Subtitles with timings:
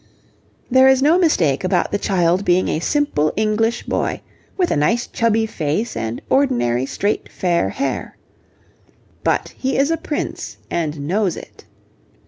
[0.71, 4.21] There is no mistake about the child being a simple English boy,
[4.57, 8.17] with a nice chubby face and ordinary straight fair hair.
[9.23, 11.65] But he is a prince and knows it.